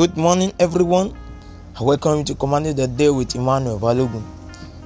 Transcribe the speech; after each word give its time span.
Good 0.00 0.16
morning, 0.16 0.54
everyone. 0.58 1.12
I 1.78 1.82
welcome 1.82 2.20
you 2.20 2.24
to 2.24 2.34
Commanding 2.34 2.74
the 2.74 2.88
Day 2.88 3.10
with 3.10 3.36
Emmanuel 3.36 3.78
Balogun. 3.78 4.24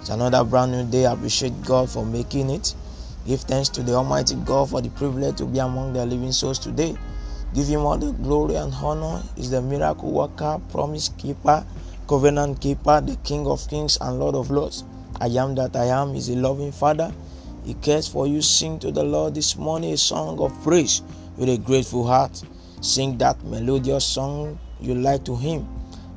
It's 0.00 0.08
another 0.08 0.42
brand 0.42 0.72
new 0.72 0.90
day. 0.90 1.06
I 1.06 1.12
appreciate 1.12 1.52
God 1.62 1.88
for 1.88 2.04
making 2.04 2.50
it. 2.50 2.74
Give 3.24 3.40
thanks 3.40 3.68
to 3.78 3.84
the 3.84 3.94
Almighty 3.94 4.34
God 4.44 4.70
for 4.70 4.82
the 4.82 4.90
privilege 4.90 5.36
to 5.36 5.46
be 5.46 5.60
among 5.60 5.92
the 5.92 6.04
living 6.04 6.32
souls 6.32 6.58
today. 6.58 6.96
Give 7.54 7.64
Him 7.64 7.82
all 7.82 7.96
the 7.96 8.10
glory 8.10 8.56
and 8.56 8.74
honor. 8.74 9.22
He's 9.36 9.50
the 9.52 9.62
miracle 9.62 10.10
worker, 10.10 10.60
promise 10.72 11.10
keeper, 11.10 11.64
covenant 12.08 12.60
keeper, 12.60 13.00
the 13.00 13.14
King 13.22 13.46
of 13.46 13.68
kings 13.68 13.96
and 14.00 14.18
Lord 14.18 14.34
of 14.34 14.50
lords. 14.50 14.82
I 15.20 15.26
am 15.26 15.54
that 15.54 15.76
I 15.76 15.84
am. 15.84 16.14
He's 16.14 16.28
a 16.28 16.34
loving 16.34 16.72
Father. 16.72 17.14
He 17.64 17.74
cares 17.74 18.08
for 18.08 18.26
you. 18.26 18.42
Sing 18.42 18.80
to 18.80 18.90
the 18.90 19.04
Lord 19.04 19.36
this 19.36 19.54
morning 19.54 19.92
a 19.92 19.96
song 19.96 20.40
of 20.40 20.50
praise 20.64 21.02
with 21.36 21.48
a 21.50 21.56
grateful 21.56 22.04
heart. 22.04 22.42
Sing 22.80 23.16
that 23.18 23.44
melodious 23.44 24.04
song 24.04 24.58
you 24.84 24.94
like 24.94 25.24
to 25.24 25.36
Him. 25.36 25.66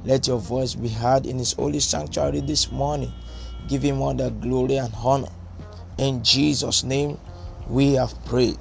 Let 0.05 0.27
your 0.27 0.39
voice 0.39 0.75
be 0.75 0.89
heard 0.89 1.25
in 1.25 1.39
His 1.39 1.53
holy 1.53 1.79
sanctuary 1.79 2.41
this 2.41 2.71
morning. 2.71 3.11
Give 3.67 3.81
Him 3.81 4.01
all 4.01 4.13
the 4.13 4.29
glory 4.29 4.77
and 4.77 4.93
honor. 5.03 5.29
In 5.97 6.23
Jesus' 6.23 6.83
name, 6.83 7.17
we 7.67 7.93
have 7.93 8.13
prayed. 8.25 8.59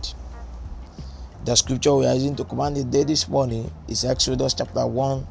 The 1.45 1.55
scripture 1.55 1.95
we 1.95 2.07
are 2.07 2.15
using 2.15 2.35
to 2.37 2.45
command 2.45 2.77
the 2.77 2.85
day 2.85 3.05
this 3.05 3.29
morning 3.29 3.71
is 3.87 4.05
Exodus 4.05 4.55
chapter 4.55 4.87
1 4.87 5.27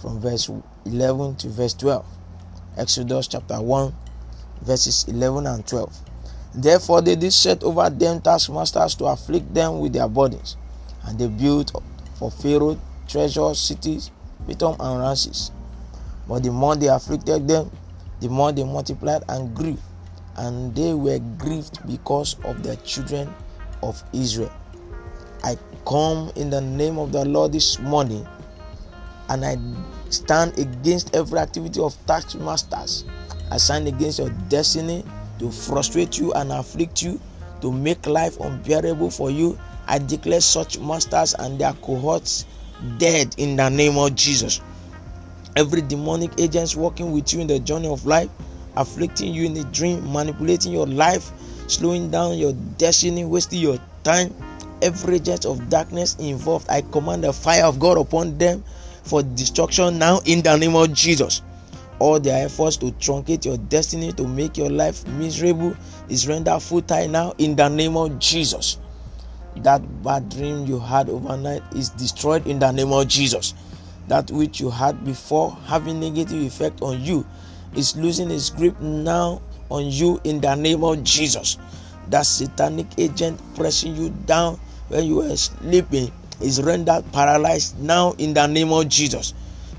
from 0.00 0.20
verse 0.20 0.50
11 0.84 1.36
to 1.36 1.48
verse 1.48 1.74
12. 1.74 2.04
Exodus 2.76 3.28
chapter 3.28 3.62
1, 3.62 3.94
verses 4.62 5.04
11 5.06 5.46
and 5.46 5.66
12. 5.66 5.96
Therefore, 6.56 7.02
they 7.02 7.14
did 7.16 7.32
set 7.32 7.62
over 7.62 7.88
them 7.88 8.20
taskmasters 8.20 8.94
to 8.96 9.04
afflict 9.06 9.52
them 9.54 9.78
with 9.78 9.92
their 9.92 10.08
burdens, 10.08 10.56
and 11.04 11.18
they 11.18 11.28
built 11.28 11.72
for 12.14 12.30
Pharaoh 12.30 12.80
treasure 13.08 13.54
cities, 13.54 14.10
Pithom 14.46 14.76
and 14.80 15.00
Ramses. 15.00 15.50
But 16.26 16.42
the 16.42 16.50
more 16.50 16.76
they 16.76 16.88
afflicted 16.88 17.48
them, 17.48 17.70
the 18.20 18.28
more 18.28 18.52
they 18.52 18.64
multiplied 18.64 19.22
and 19.28 19.54
grew, 19.54 19.76
and 20.36 20.74
they 20.74 20.94
were 20.94 21.18
grieved 21.18 21.86
because 21.86 22.36
of 22.44 22.62
the 22.62 22.76
children 22.78 23.34
of 23.82 24.02
Israel. 24.12 24.52
I 25.42 25.58
come 25.86 26.32
in 26.36 26.48
the 26.50 26.60
name 26.60 26.98
of 26.98 27.12
the 27.12 27.24
Lord 27.24 27.52
this 27.52 27.78
morning, 27.78 28.26
and 29.28 29.44
I 29.44 29.58
stand 30.10 30.58
against 30.58 31.14
every 31.14 31.38
activity 31.38 31.80
of 31.80 31.94
taskmasters. 32.06 33.04
I 33.50 33.58
stand 33.58 33.86
against 33.86 34.18
your 34.18 34.30
destiny 34.48 35.04
to 35.38 35.50
frustrate 35.50 36.18
you 36.18 36.32
and 36.32 36.50
afflict 36.52 37.02
you, 37.02 37.20
to 37.60 37.70
make 37.70 38.06
life 38.06 38.38
unbearable 38.40 39.10
for 39.10 39.30
you. 39.30 39.58
I 39.86 39.98
declare 39.98 40.40
such 40.40 40.78
masters 40.78 41.34
and 41.34 41.58
their 41.58 41.74
cohorts 41.74 42.46
dead 42.98 43.34
in 43.38 43.56
the 43.56 43.68
name 43.68 43.96
of 43.96 44.14
Jesus. 44.14 44.60
Every 45.56 45.82
demonic 45.82 46.32
agent 46.38 46.74
working 46.74 47.12
with 47.12 47.32
you 47.32 47.40
in 47.40 47.46
the 47.46 47.58
journey 47.58 47.88
of 47.88 48.06
life, 48.06 48.30
afflicting 48.76 49.32
you 49.32 49.46
in 49.46 49.56
a 49.56 49.64
dream, 49.64 50.12
manipulating 50.12 50.72
your 50.72 50.86
life, 50.86 51.30
slowing 51.68 52.10
down 52.10 52.38
your 52.38 52.52
destiny, 52.76 53.24
wasting 53.24 53.60
your 53.60 53.78
time, 54.02 54.34
every 54.82 55.20
jet 55.20 55.46
of 55.46 55.68
darkness 55.68 56.16
involved, 56.18 56.66
I 56.68 56.82
command 56.82 57.24
the 57.24 57.32
fire 57.32 57.64
of 57.64 57.78
God 57.78 57.98
upon 57.98 58.36
them 58.38 58.64
for 59.04 59.22
destruction 59.22 59.98
now 59.98 60.20
in 60.24 60.42
the 60.42 60.56
name 60.56 60.74
of 60.76 60.92
Jesus. 60.92 61.42
All 62.00 62.18
their 62.18 62.44
efforts 62.44 62.76
to 62.78 62.86
truncate 62.86 63.44
your 63.44 63.56
destiny, 63.56 64.12
to 64.12 64.26
make 64.26 64.56
your 64.56 64.70
life 64.70 65.06
miserable, 65.06 65.76
is 66.08 66.26
rendered 66.26 66.60
futile 66.60 67.08
now 67.08 67.34
in 67.38 67.54
the 67.54 67.68
name 67.68 67.96
of 67.96 68.18
Jesus 68.18 68.78
that 69.56 70.02
bad 70.02 70.28
dream 70.28 70.66
you 70.66 70.78
had 70.78 71.08
overnight 71.08 71.62
is 71.74 71.90
destroyed 71.90 72.46
in 72.46 72.58
the 72.58 72.72
name 72.72 72.92
of 72.92 73.08
Jesus. 73.08 73.54
That 74.08 74.30
which 74.30 74.60
you 74.60 74.70
had 74.70 75.04
before 75.04 75.56
having 75.66 76.00
negative 76.00 76.42
effect 76.42 76.82
on 76.82 77.00
you 77.00 77.26
is 77.74 77.96
losing 77.96 78.30
its 78.30 78.50
grip 78.50 78.78
now 78.80 79.40
on 79.70 79.86
you 79.86 80.20
in 80.24 80.40
the 80.40 80.54
name 80.54 80.84
of 80.84 81.02
Jesus. 81.02 81.58
That 82.08 82.26
satanic 82.26 82.86
agent 82.98 83.40
pressing 83.56 83.96
you 83.96 84.10
down 84.10 84.58
when 84.88 85.04
you 85.04 85.16
were 85.16 85.36
sleeping 85.36 86.12
is 86.40 86.62
rendered 86.62 87.10
paralyzed 87.12 87.80
now 87.80 88.12
in 88.18 88.34
the 88.34 88.46
name 88.46 88.72
of 88.72 88.88
Jesus. 88.88 89.32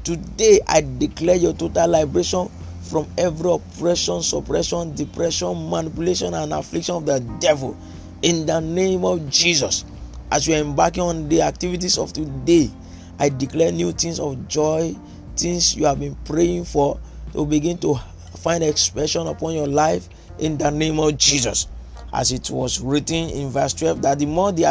Today 0.03 0.59
I 0.67 0.81
declare 0.81 1.35
your 1.35 1.53
total 1.53 1.89
liberation 1.89 2.49
from 2.81 3.07
every 3.17 3.51
oppression, 3.51 4.21
suppression, 4.21 4.95
depression, 4.95 5.69
manipulation, 5.69 6.33
and 6.33 6.53
affliction 6.53 6.95
of 6.95 7.05
the 7.05 7.19
devil 7.39 7.77
in 8.21 8.45
the 8.45 8.59
name 8.59 9.05
of 9.05 9.29
Jesus. 9.29 9.85
As 10.31 10.47
you 10.47 10.55
are 10.55 10.59
embarking 10.61 11.03
on 11.03 11.29
the 11.29 11.41
activities 11.41 11.97
of 11.97 12.13
today, 12.13 12.71
I 13.19 13.29
declare 13.29 13.71
new 13.71 13.91
things 13.91 14.19
of 14.19 14.47
joy, 14.47 14.95
things 15.35 15.75
you 15.75 15.85
have 15.85 15.99
been 15.99 16.15
praying 16.25 16.65
for 16.65 16.99
to 17.33 17.45
begin 17.45 17.77
to 17.79 17.95
find 18.37 18.63
expression 18.63 19.27
upon 19.27 19.53
your 19.53 19.67
life 19.67 20.09
in 20.39 20.57
the 20.57 20.69
name 20.69 20.99
of 20.99 21.17
Jesus. 21.17 21.67
As 22.11 22.31
it 22.31 22.49
was 22.49 22.79
written 22.79 23.29
in 23.29 23.49
verse 23.49 23.73
12, 23.73 24.01
that 24.01 24.19
the 24.19 24.25
more 24.25 24.51
the, 24.51 24.63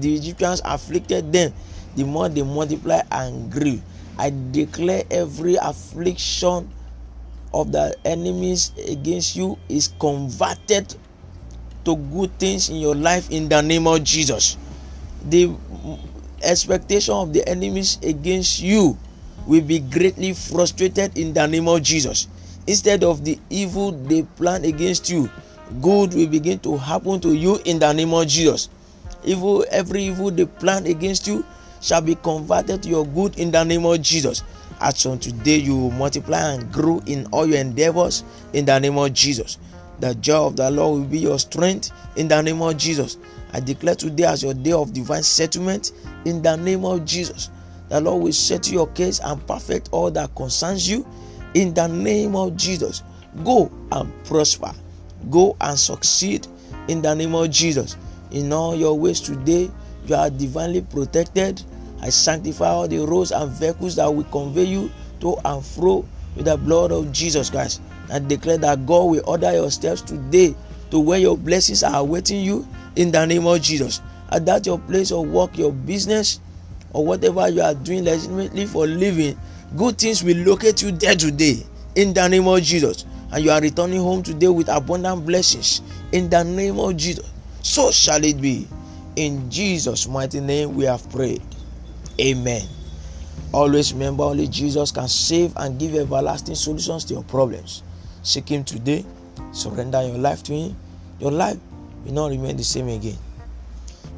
the 0.00 0.14
Egyptians 0.14 0.60
afflicted 0.64 1.32
them, 1.32 1.52
the 1.96 2.04
more 2.04 2.28
they 2.28 2.42
multiply 2.42 3.00
and 3.10 3.50
grew. 3.50 3.80
I 4.18 4.32
declare 4.50 5.04
every 5.10 5.56
affliction 5.56 6.70
of 7.54 7.72
the 7.72 7.96
enemies 8.04 8.72
against 8.88 9.36
you 9.36 9.58
is 9.68 9.88
converted 9.88 10.94
to 11.84 11.96
good 11.96 12.30
things 12.38 12.68
in 12.68 12.76
your 12.76 12.94
life 12.94 13.30
in 13.30 13.48
the 13.48 13.60
name 13.60 13.86
of 13.86 14.02
Jesus. 14.04 14.56
The 15.24 15.50
expectation 16.42 17.14
of 17.14 17.32
the 17.32 17.46
enemies 17.48 17.98
against 18.02 18.60
you 18.60 18.98
will 19.46 19.62
be 19.62 19.80
greatly 19.80 20.32
frustrated 20.34 21.16
in 21.18 21.32
the 21.32 21.46
name 21.46 21.68
of 21.68 21.82
Jesus. 21.82 22.28
Instead 22.66 23.02
of 23.02 23.24
the 23.24 23.38
evil 23.50 23.90
they 23.92 24.22
plan 24.22 24.64
against 24.64 25.10
you, 25.10 25.30
good 25.80 26.14
will 26.14 26.28
begin 26.28 26.58
to 26.60 26.76
happen 26.76 27.20
to 27.20 27.34
you 27.34 27.58
in 27.64 27.78
the 27.78 27.92
name 27.92 28.14
of 28.14 28.26
Jesus. 28.26 28.68
Evil, 29.24 29.64
every 29.70 30.04
evil 30.04 30.30
they 30.30 30.46
plan 30.46 30.86
against 30.86 31.26
you 31.26 31.44
shall 31.80 32.00
be 32.00 32.14
converted 32.14 32.82
to 32.82 32.88
your 32.88 33.06
good 33.06 33.38
in 33.38 33.50
the 33.50 33.62
name 33.64 33.84
of 33.84 34.00
Jesus. 34.00 34.42
As 34.80 35.02
from 35.02 35.18
today, 35.18 35.58
you 35.58 35.76
will 35.76 35.90
multiply 35.90 36.54
and 36.54 36.72
grow 36.72 37.00
in 37.06 37.26
all 37.26 37.46
your 37.46 37.58
endeavors 37.58 38.24
in 38.52 38.64
the 38.64 38.78
name 38.78 38.98
of 38.98 39.12
Jesus. 39.12 39.58
The 40.02 40.16
joy 40.16 40.46
of 40.48 40.56
the 40.56 40.68
Lord 40.68 40.98
will 40.98 41.06
be 41.06 41.20
your 41.20 41.38
strength 41.38 41.92
in 42.16 42.26
the 42.26 42.42
name 42.42 42.60
of 42.60 42.76
Jesus. 42.76 43.18
I 43.52 43.60
declare 43.60 43.94
today 43.94 44.24
as 44.24 44.42
your 44.42 44.52
day 44.52 44.72
of 44.72 44.92
divine 44.92 45.22
settlement 45.22 45.92
in 46.24 46.42
the 46.42 46.56
name 46.56 46.84
of 46.84 47.04
Jesus. 47.04 47.50
The 47.88 48.00
Lord 48.00 48.24
will 48.24 48.32
settle 48.32 48.72
your 48.74 48.88
case 48.88 49.20
and 49.20 49.46
perfect 49.46 49.90
all 49.92 50.10
that 50.10 50.34
concerns 50.34 50.90
you 50.90 51.06
in 51.54 51.72
the 51.72 51.86
name 51.86 52.34
of 52.34 52.56
Jesus. 52.56 53.04
Go 53.44 53.70
and 53.92 54.12
prosper. 54.24 54.72
Go 55.30 55.56
and 55.60 55.78
succeed 55.78 56.48
in 56.88 57.00
the 57.00 57.14
name 57.14 57.36
of 57.36 57.48
Jesus. 57.52 57.96
In 58.32 58.52
all 58.52 58.74
your 58.74 58.98
ways 58.98 59.20
today, 59.20 59.70
you 60.08 60.16
are 60.16 60.30
divinely 60.30 60.80
protected. 60.80 61.62
I 62.00 62.08
sanctify 62.08 62.66
all 62.66 62.88
the 62.88 62.98
roads 63.06 63.30
and 63.30 63.48
vehicles 63.52 63.94
that 63.94 64.12
will 64.12 64.24
convey 64.24 64.64
you 64.64 64.90
to 65.20 65.36
and 65.44 65.64
fro 65.64 66.04
with 66.36 66.46
the 66.46 66.56
blood 66.56 66.92
of 66.92 67.12
Jesus 67.12 67.50
Christ 67.50 67.80
I 68.12 68.18
declare 68.18 68.58
that 68.58 68.84
God 68.86 69.04
will 69.04 69.22
order 69.26 69.52
your 69.52 69.70
steps 69.70 70.02
today 70.02 70.54
to 70.90 71.00
where 71.00 71.18
your 71.18 71.38
blessings 71.38 71.82
are 71.82 72.00
awaiting 72.00 72.44
you 72.44 72.68
in 72.96 73.10
the 73.10 73.24
name 73.24 73.46
of 73.46 73.62
Jesus. 73.62 74.02
At 74.30 74.44
that 74.46 74.66
your 74.66 74.78
place 74.78 75.10
of 75.12 75.28
work, 75.28 75.56
your 75.56 75.72
business, 75.72 76.40
or 76.92 77.04
whatever 77.06 77.48
you 77.48 77.62
are 77.62 77.74
doing 77.74 78.04
legitimately 78.04 78.66
for 78.66 78.86
living, 78.86 79.38
good 79.76 79.96
things 79.96 80.22
will 80.22 80.36
locate 80.36 80.82
you 80.82 80.92
there 80.92 81.14
today 81.14 81.64
in 81.94 82.12
the 82.12 82.28
name 82.28 82.46
of 82.46 82.62
Jesus. 82.62 83.06
And 83.30 83.42
you 83.42 83.50
are 83.50 83.60
returning 83.60 84.00
home 84.00 84.22
today 84.22 84.48
with 84.48 84.68
abundant 84.68 85.24
blessings 85.24 85.80
in 86.12 86.28
the 86.28 86.42
name 86.42 86.78
of 86.78 86.96
Jesus. 86.98 87.30
So 87.62 87.90
shall 87.90 88.22
it 88.22 88.40
be. 88.40 88.68
In 89.16 89.50
Jesus' 89.50 90.06
mighty 90.06 90.40
name 90.40 90.74
we 90.74 90.84
have 90.84 91.08
prayed. 91.10 91.42
Amen. 92.20 92.81
Always 93.52 93.92
remember 93.92 94.24
only 94.24 94.48
Jesus 94.48 94.90
can 94.90 95.08
save 95.08 95.52
and 95.56 95.78
give 95.78 95.94
everlasting 95.94 96.54
solutions 96.54 97.04
to 97.06 97.14
your 97.14 97.24
problems. 97.24 97.82
Seek 98.22 98.48
Him 98.48 98.64
today. 98.64 99.04
Surrender 99.52 100.02
your 100.02 100.18
life 100.18 100.42
to 100.44 100.52
Him. 100.52 100.76
Your 101.20 101.30
life 101.32 101.58
will 102.04 102.12
not 102.12 102.30
remain 102.30 102.56
the 102.56 102.64
same 102.64 102.88
again. 102.88 103.18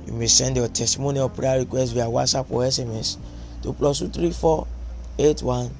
You 0.06 0.12
may 0.12 0.26
send 0.26 0.56
your 0.56 0.68
testimony 0.68 1.20
or 1.20 1.30
prayer 1.30 1.58
request 1.58 1.94
via 1.94 2.04
WhatsApp 2.04 2.50
or 2.50 2.62
SMS 2.62 3.16
to 3.62 3.72
plus 3.72 3.98
two 3.98 4.08
three 4.08 4.30
four 4.30 4.66
eight 5.18 5.42
one 5.42 5.70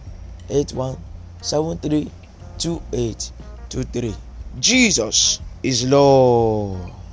eight 0.49 0.73
one 0.73 0.97
seven 1.43 1.79
three 1.79 2.11
two 2.59 2.83
eight 2.93 3.31
two 3.69 3.85
three. 3.85 4.15
Jesus 4.59 5.41
is 5.63 5.87
Lord. 5.89 7.04